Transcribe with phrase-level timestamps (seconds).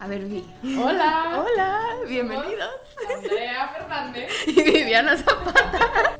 [0.00, 0.42] A ver, Vi.
[0.78, 1.44] Hola.
[1.44, 2.70] Hola, bienvenidos.
[3.14, 4.30] Andrea Fernández.
[4.46, 6.18] Y Viviana Zapata.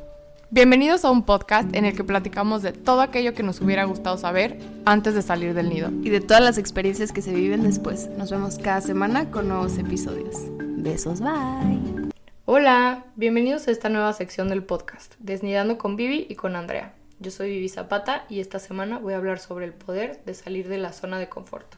[0.51, 4.19] Bienvenidos a un podcast en el que platicamos de todo aquello que nos hubiera gustado
[4.19, 5.89] saber antes de salir del nido.
[6.03, 8.11] Y de todas las experiencias que se viven después.
[8.19, 10.37] Nos vemos cada semana con nuevos episodios.
[10.59, 12.11] Besos, bye.
[12.45, 16.93] Hola, bienvenidos a esta nueva sección del podcast, Desnidando con Vivi y con Andrea.
[17.19, 20.69] Yo soy Vivi Zapata y esta semana voy a hablar sobre el poder de salir
[20.69, 21.77] de la zona de confort.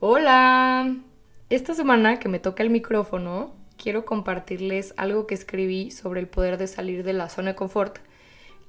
[0.00, 0.94] Hola,
[1.50, 6.56] esta semana que me toca el micrófono, quiero compartirles algo que escribí sobre el poder
[6.56, 7.98] de salir de la zona de confort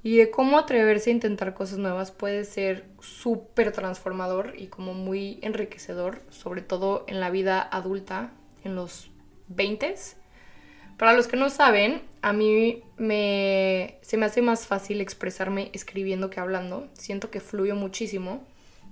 [0.02, 5.38] y de cómo atreverse a intentar cosas nuevas puede ser súper transformador y como muy
[5.42, 8.32] enriquecedor, sobre todo en la vida adulta,
[8.64, 9.12] en los
[9.46, 9.94] 20
[10.98, 16.28] Para los que no saben, a mí me, se me hace más fácil expresarme escribiendo
[16.28, 16.88] que hablando.
[16.94, 18.44] Siento que fluyo muchísimo.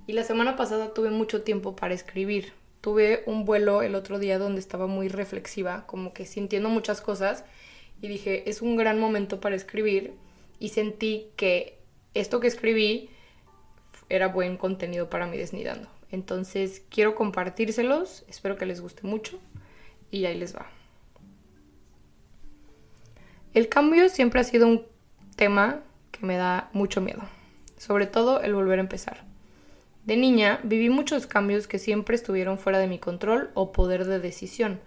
[0.09, 2.53] Y la semana pasada tuve mucho tiempo para escribir.
[2.81, 7.45] Tuve un vuelo el otro día donde estaba muy reflexiva, como que sintiendo muchas cosas.
[8.01, 10.15] Y dije, es un gran momento para escribir.
[10.57, 11.77] Y sentí que
[12.15, 13.11] esto que escribí
[14.09, 15.87] era buen contenido para mi desnidando.
[16.09, 18.25] Entonces quiero compartírselos.
[18.27, 19.39] Espero que les guste mucho
[20.09, 20.65] y ahí les va.
[23.53, 24.87] El cambio siempre ha sido un
[25.35, 27.21] tema que me da mucho miedo,
[27.77, 29.28] sobre todo el volver a empezar.
[30.09, 34.17] De niña viví muchos cambios que siempre estuvieron fuera de mi control o poder de
[34.17, 34.79] decisión,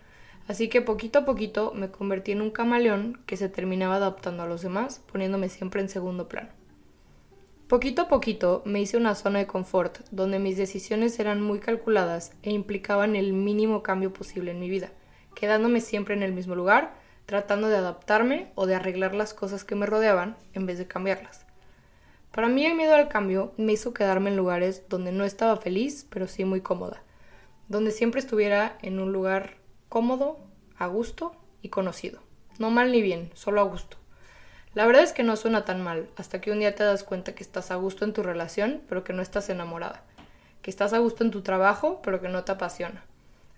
[0.49, 4.49] así que poquito a poquito me convertí en un camaleón que se terminaba adaptando a
[4.49, 6.49] los demás, poniéndome siempre en segundo plano.
[7.69, 12.33] Poquito a poquito me hice una zona de confort donde mis decisiones eran muy calculadas
[12.43, 14.91] e implicaban el mínimo cambio posible en mi vida
[15.37, 16.95] quedándome siempre en el mismo lugar,
[17.27, 21.47] tratando de adaptarme o de arreglar las cosas que me rodeaban en vez de cambiarlas.
[22.33, 26.07] Para mí el miedo al cambio me hizo quedarme en lugares donde no estaba feliz,
[26.09, 27.03] pero sí muy cómoda,
[27.69, 29.57] donde siempre estuviera en un lugar
[29.91, 30.39] cómodo,
[30.79, 32.21] a gusto y conocido.
[32.59, 33.99] No mal ni bien, solo a gusto.
[34.75, 37.35] La verdad es que no suena tan mal, hasta que un día te das cuenta
[37.35, 40.03] que estás a gusto en tu relación, pero que no estás enamorada,
[40.63, 43.05] que estás a gusto en tu trabajo, pero que no te apasiona,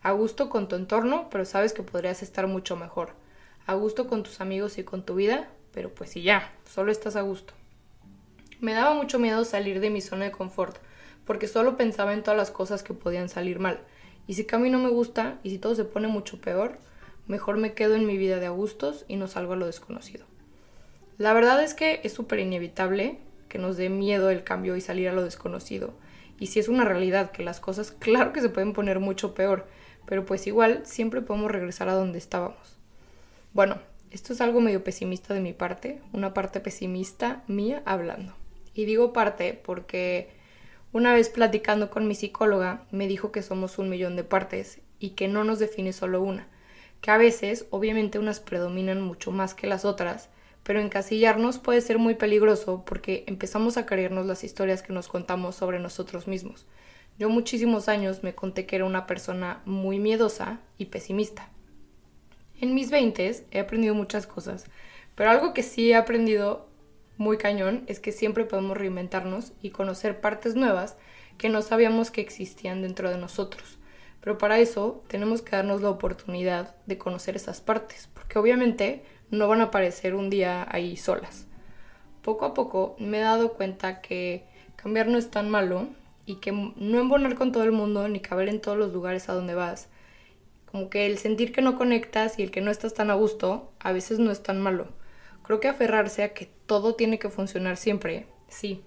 [0.03, 3.13] a gusto con tu entorno, pero sabes que podrías estar mucho mejor.
[3.67, 7.15] A gusto con tus amigos y con tu vida, pero pues sí ya, solo estás
[7.15, 7.55] a gusto.
[8.61, 10.77] Me daba mucho miedo salir de mi zona de confort,
[11.25, 13.81] porque solo pensaba en todas las cosas que podían salir mal.
[14.27, 16.79] Y si a no me gusta, y si todo se pone mucho peor,
[17.27, 20.27] mejor me quedo en mi vida de a gustos y no salgo a lo desconocido.
[21.19, 25.09] La verdad es que es súper inevitable que nos dé miedo el cambio y salir
[25.09, 25.95] a lo desconocido.
[26.41, 29.67] Y si es una realidad que las cosas claro que se pueden poner mucho peor,
[30.07, 32.79] pero pues igual siempre podemos regresar a donde estábamos.
[33.53, 33.79] Bueno,
[34.11, 38.35] esto es algo medio pesimista de mi parte, una parte pesimista mía hablando.
[38.75, 40.31] Y digo parte porque
[40.93, 45.11] una vez platicando con mi psicóloga me dijo que somos un millón de partes y
[45.11, 46.49] que no nos define solo una,
[47.01, 50.29] que a veces obviamente unas predominan mucho más que las otras,
[50.63, 55.57] pero encasillarnos puede ser muy peligroso porque empezamos a creernos las historias que nos contamos
[55.57, 56.67] sobre nosotros mismos
[57.19, 61.49] yo muchísimos años me conté que era una persona muy miedosa y pesimista.
[62.61, 64.65] En mis 20 he aprendido muchas cosas,
[65.15, 66.69] pero algo que sí he aprendido
[67.17, 70.97] muy cañón es que siempre podemos reinventarnos y conocer partes nuevas
[71.39, 73.79] que no sabíamos que existían dentro de nosotros.
[74.21, 79.49] Pero para eso tenemos que darnos la oportunidad de conocer esas partes, porque obviamente no
[79.49, 81.47] van a aparecer un día ahí solas.
[82.23, 85.89] Poco a poco me he dado cuenta que cambiar no es tan malo
[86.27, 89.35] y que no embonar con todo el mundo ni caber en todos los lugares a
[89.35, 89.89] donde vas.
[90.65, 93.73] Como que el sentir que no conectas y el que no estás tan a gusto
[93.79, 94.89] a veces no es tan malo.
[95.45, 98.83] Creo que aferrarse a que todo tiene que funcionar siempre, sí.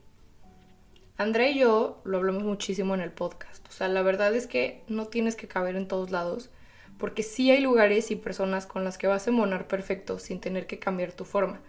[1.15, 3.67] Andrea y yo lo hablamos muchísimo en el podcast.
[3.67, 6.49] O sea, la verdad es que no tienes que caber en todos lados,
[6.97, 10.65] porque sí hay lugares y personas con las que vas a embonar perfecto sin tener
[10.65, 11.59] que cambiar tu forma.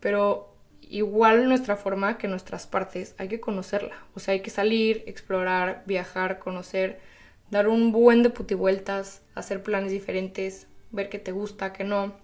[0.00, 3.96] Pero igual nuestra forma que nuestras partes, hay que conocerla.
[4.14, 7.00] O sea, hay que salir, explorar, viajar, conocer,
[7.50, 12.14] dar un buen de putivueltas, hacer planes diferentes, ver qué te gusta, qué no,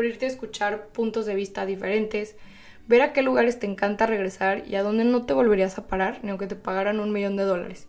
[0.00, 2.36] abrirte a escuchar puntos de vista diferentes,
[2.86, 6.20] ver a qué lugares te encanta regresar y a dónde no te volverías a parar,
[6.22, 7.86] ni aunque te pagaran un millón de dólares.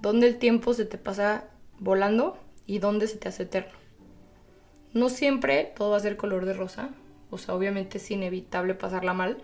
[0.00, 1.44] Dónde el tiempo se te pasa
[1.78, 2.36] volando
[2.66, 3.72] y dónde se te hace eterno.
[4.92, 6.90] No siempre todo va a ser color de rosa,
[7.30, 9.38] o sea, obviamente es inevitable pasarla mal,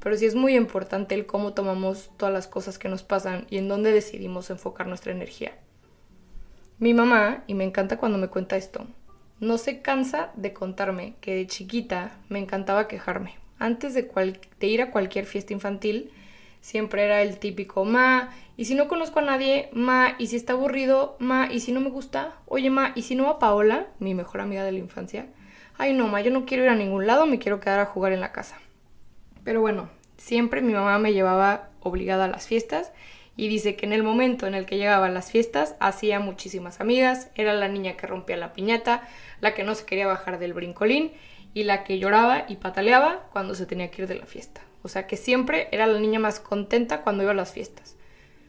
[0.00, 3.58] pero sí es muy importante el cómo tomamos todas las cosas que nos pasan y
[3.58, 5.52] en dónde decidimos enfocar nuestra energía.
[6.78, 8.86] Mi mamá, y me encanta cuando me cuenta esto,
[9.40, 13.34] no se cansa de contarme que de chiquita me encantaba quejarme.
[13.58, 14.10] Antes de,
[14.60, 16.10] ir a cualquier fiesta infantil,
[16.60, 20.54] siempre era el típico ma, y si no conozco a nadie, ma, y si está
[20.54, 24.14] aburrido, ma, y si no me gusta, oye ma, y si no va Paola, mi
[24.14, 25.26] mejor amiga de la infancia,
[25.76, 28.12] ay no ma, yo no quiero ir a ningún lado, me quiero quedar a jugar
[28.12, 28.58] en la casa.
[29.44, 32.92] Pero bueno, siempre mi mamá me llevaba obligada a las fiestas
[33.36, 36.80] y dice que en el momento en el que llegaba a las fiestas hacía muchísimas
[36.80, 39.08] amigas, era la niña que rompía la piñata,
[39.40, 41.12] la que no se quería bajar del brincolín
[41.52, 44.60] y la que lloraba y pataleaba cuando se tenía que ir de la fiesta.
[44.82, 47.96] O sea que siempre era la niña más contenta cuando iba a las fiestas.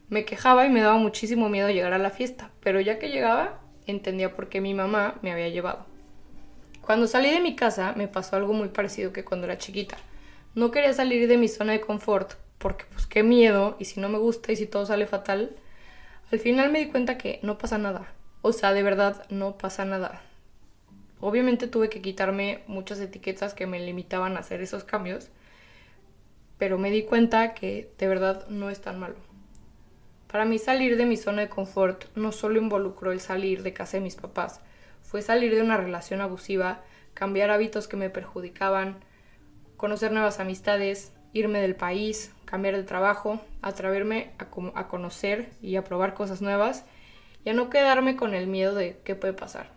[0.09, 3.61] Me quejaba y me daba muchísimo miedo llegar a la fiesta, pero ya que llegaba
[3.87, 5.85] entendía por qué mi mamá me había llevado.
[6.81, 9.97] Cuando salí de mi casa me pasó algo muy parecido que cuando era chiquita.
[10.53, 12.33] No quería salir de mi zona de confort
[12.65, 15.55] porque pues qué miedo y si no me gusta y si todo sale fatal.
[16.31, 18.11] Al final me di cuenta que no pasa nada.
[18.41, 20.23] O sea, de verdad no pasa nada.
[21.19, 25.29] Obviamente tuve que quitarme muchas etiquetas que me limitaban a hacer esos cambios,
[26.57, 29.17] pero me di cuenta que de verdad no es tan malo.
[30.25, 33.97] Para mí salir de mi zona de confort no solo involucró el salir de casa
[33.97, 34.59] de mis papás,
[35.03, 36.81] fue salir de una relación abusiva,
[37.13, 38.97] cambiar hábitos que me perjudicaban,
[39.77, 44.47] conocer nuevas amistades, irme del país, cambiar de trabajo, atreverme a,
[44.79, 46.85] a conocer y a probar cosas nuevas
[47.43, 49.69] y a no quedarme con el miedo de qué puede pasar.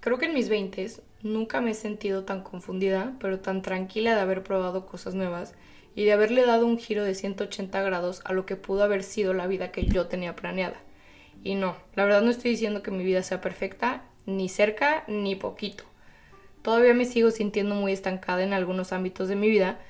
[0.00, 0.86] Creo que en mis 20
[1.22, 5.54] nunca me he sentido tan confundida, pero tan tranquila de haber probado cosas nuevas
[5.94, 9.32] y de haberle dado un giro de 180 grados a lo que pudo haber sido
[9.32, 10.76] la vida que yo tenía planeada.
[11.42, 15.34] Y no, la verdad no estoy diciendo que mi vida sea perfecta, ni cerca, ni
[15.34, 15.84] poquito.
[16.62, 19.80] Todavía me sigo sintiendo muy estancada en algunos ámbitos de mi vida,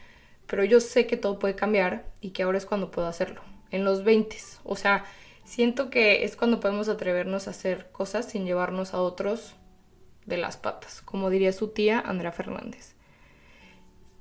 [0.46, 3.42] pero yo sé que todo puede cambiar y que ahora es cuando puedo hacerlo.
[3.70, 5.04] En los 20, o sea,
[5.44, 9.54] siento que es cuando podemos atrevernos a hacer cosas sin llevarnos a otros
[10.26, 12.94] de las patas, como diría su tía Andrea Fernández.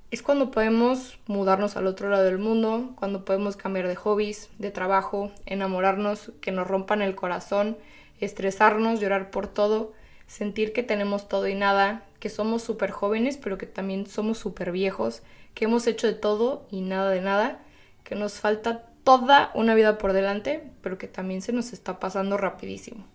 [0.10, 4.70] Es cuando podemos mudarnos al otro lado del mundo, cuando podemos cambiar de hobbies, de
[4.70, 7.78] trabajo, enamorarnos, que nos rompan el corazón,
[8.20, 9.94] estresarnos, llorar por todo,
[10.28, 14.74] sentir que tenemos todo y nada, que somos súper jóvenes, pero que también somos súper
[14.74, 15.24] viejos,
[15.54, 17.60] que hemos hecho de todo y nada de nada,
[18.04, 22.38] que nos falta toda una vida por delante, pero que también se nos está pasando
[22.38, 23.06] rapidísimo.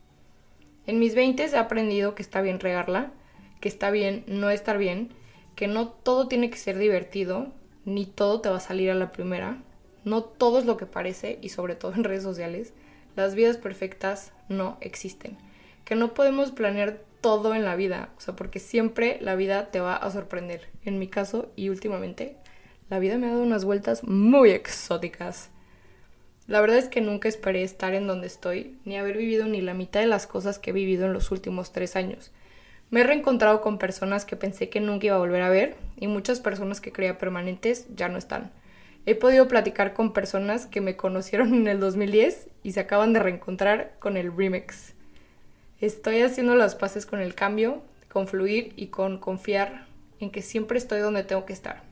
[0.86, 3.10] En mis 20 he aprendido que está bien regarla,
[3.60, 5.10] que está bien no estar bien,
[5.54, 7.52] que no todo tiene que ser divertido,
[7.84, 9.62] ni todo te va a salir a la primera,
[10.04, 12.72] no todo es lo que parece y sobre todo en redes sociales,
[13.16, 15.38] las vidas perfectas no existen,
[15.84, 19.81] que no podemos planear todo en la vida, o sea, porque siempre la vida te
[19.81, 20.69] va a sorprender.
[20.84, 22.37] En mi caso y últimamente,
[22.88, 25.50] la vida me ha dado unas vueltas muy exóticas.
[26.46, 29.75] La verdad es que nunca esperé estar en donde estoy, ni haber vivido ni la
[29.75, 32.31] mitad de las cosas que he vivido en los últimos tres años.
[32.90, 36.06] Me he reencontrado con personas que pensé que nunca iba a volver a ver y
[36.06, 38.52] muchas personas que creía permanentes ya no están.
[39.05, 43.19] He podido platicar con personas que me conocieron en el 2010 y se acaban de
[43.19, 44.95] reencontrar con el remix.
[45.81, 47.82] Estoy haciendo las paces con el cambio,
[48.12, 49.87] con fluir y con confiar
[50.20, 51.82] en que siempre estoy donde tengo que estar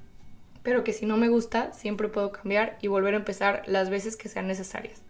[0.64, 4.16] pero que si no me gusta, siempre puedo cambiar y volver a empezar las veces
[4.16, 5.02] que sean necesarias.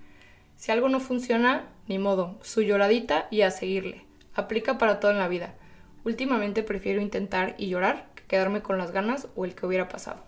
[0.56, 4.04] Si algo no funciona, ni modo, su lloradita y a seguirle.
[4.34, 5.54] Aplica para todo en la vida.
[6.04, 10.18] Últimamente prefiero intentar y llorar que quedarme con las ganas o el que hubiera pasado.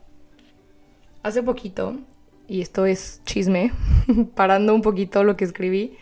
[1.25, 1.97] Hace poquito,
[2.47, 3.73] y esto es chisme,
[4.37, 5.99] parando un poquito lo que escribí,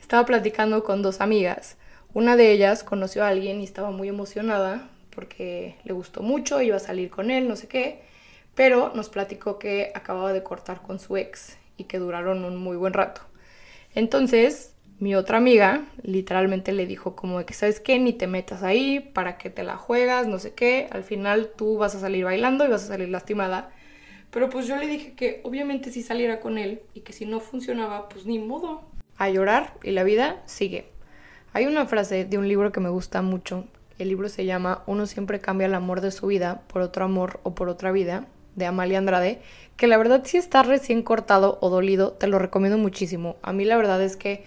[0.00, 1.76] estaba platicando con dos amigas.
[2.14, 6.76] Una de ellas conoció a alguien y estaba muy emocionada porque le gustó mucho, iba
[6.76, 8.12] a salir con él, no sé qué
[8.54, 12.76] pero nos platicó que acababa de cortar con su ex y que duraron un muy
[12.76, 13.22] buen rato.
[13.94, 17.98] Entonces, mi otra amiga literalmente le dijo como de que, ¿sabes qué?
[17.98, 21.78] Ni te metas ahí, para que te la juegas, no sé qué, al final tú
[21.78, 23.70] vas a salir bailando y vas a salir lastimada.
[24.30, 27.40] Pero pues yo le dije que obviamente si saliera con él y que si no
[27.40, 28.82] funcionaba, pues ni modo.
[29.18, 30.91] A llorar y la vida sigue.
[31.54, 33.66] Hay una frase de un libro que me gusta mucho.
[33.98, 37.40] El libro se llama Uno siempre cambia el amor de su vida por otro amor
[37.42, 38.24] o por otra vida
[38.56, 39.42] de Amalia Andrade,
[39.76, 43.36] que la verdad si está recién cortado o dolido, te lo recomiendo muchísimo.
[43.42, 44.44] A mí la verdad es que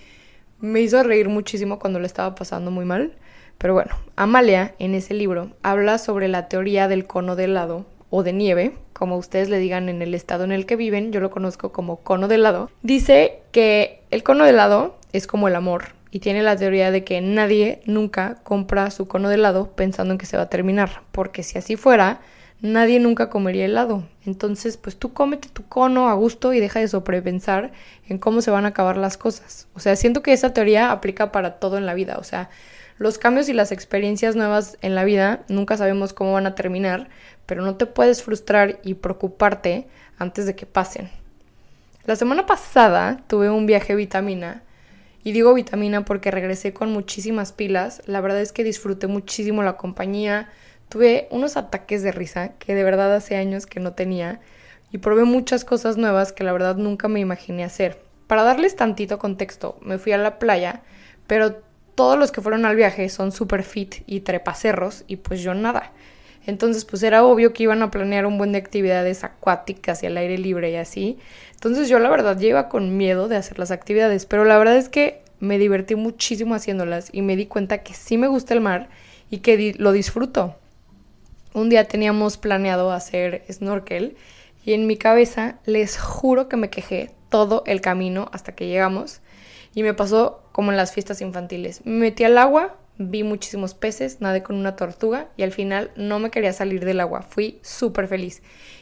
[0.60, 3.14] me hizo reír muchísimo cuando le estaba pasando muy mal.
[3.60, 8.24] Pero bueno, Amalia en ese libro habla sobre la teoría del cono de helado o
[8.24, 11.30] de nieve, como ustedes le digan en el estado en el que viven, yo lo
[11.30, 12.72] conozco como cono de helado.
[12.82, 17.04] Dice que el cono de helado es como el amor y tiene la teoría de
[17.04, 21.02] que nadie nunca compra su cono de helado pensando en que se va a terminar,
[21.12, 22.22] porque si así fuera,
[22.62, 24.08] nadie nunca comería helado.
[24.26, 27.74] Entonces, pues tú cómete tu cono a gusto y deja de sobrepensar
[28.08, 29.68] en cómo se van a acabar las cosas.
[29.74, 32.16] O sea, siento que esa teoría aplica para todo en la vida.
[32.18, 32.50] O sea,
[32.98, 37.10] los cambios y las experiencias nuevas en la vida nunca sabemos cómo van a terminar,
[37.46, 41.10] pero no te puedes frustrar y preocuparte antes de que pasen.
[42.06, 44.62] La semana pasada tuve un viaje vitamina
[45.26, 48.04] y digo vitamina porque regresé con muchísimas pilas.
[48.06, 50.50] La verdad es que disfruté muchísimo la compañía.
[50.88, 54.40] Tuve unos ataques de risa que de verdad hace años que no tenía
[54.92, 58.00] y probé muchas cosas nuevas que la verdad nunca me imaginé hacer.
[58.28, 60.84] Para darles tantito contexto, me fui a la playa,
[61.26, 61.56] pero
[61.96, 65.92] todos los que fueron al viaje son super fit y trepacerros y pues yo nada.
[66.46, 70.18] Entonces, pues era obvio que iban a planear un buen de actividades acuáticas y al
[70.18, 71.18] aire libre y así.
[71.54, 74.90] Entonces yo la verdad ya con miedo de hacer las actividades, pero la verdad es
[74.90, 78.90] que me divertí muchísimo haciéndolas y me di cuenta que sí me gusta el mar
[79.30, 80.56] y que lo disfruto.
[81.54, 84.16] Un día teníamos planeado hacer snorkel
[84.66, 89.22] y en mi cabeza les juro que me quejé todo el camino hasta que llegamos
[89.74, 91.86] y me pasó como en las fiestas infantiles.
[91.86, 96.20] Me metí al agua, vi muchísimos peces, nadé con una tortuga y al final no
[96.20, 97.22] me quería salir del agua.
[97.22, 98.42] Fui súper feliz.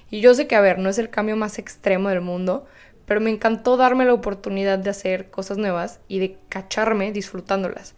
[0.09, 2.65] Y yo sé que, a ver, no es el cambio más extremo del mundo,
[3.05, 7.95] pero me encantó darme la oportunidad de hacer cosas nuevas y de cacharme disfrutándolas.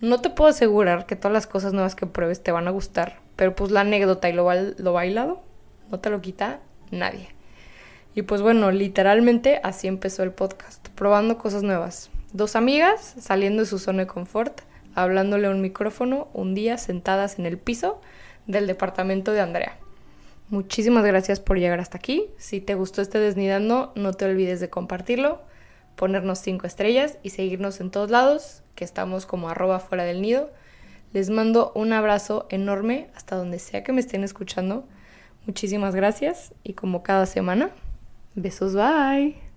[0.00, 3.20] No te puedo asegurar que todas las cosas nuevas que pruebes te van a gustar,
[3.36, 4.48] pero pues la anécdota y lo,
[4.78, 5.42] lo bailado
[5.90, 7.28] no te lo quita nadie.
[8.14, 12.10] Y pues bueno, literalmente así empezó el podcast, probando cosas nuevas.
[12.32, 14.62] Dos amigas saliendo de su zona de confort
[15.02, 18.00] hablándole a un micrófono un día sentadas en el piso
[18.46, 19.76] del departamento de Andrea.
[20.48, 22.26] Muchísimas gracias por llegar hasta aquí.
[22.36, 25.42] Si te gustó este desnidando, no te olvides de compartirlo,
[25.94, 30.50] ponernos cinco estrellas y seguirnos en todos lados, que estamos como arroba fuera del nido.
[31.12, 34.84] Les mando un abrazo enorme hasta donde sea que me estén escuchando.
[35.46, 37.70] Muchísimas gracias y como cada semana,
[38.34, 39.49] besos, bye.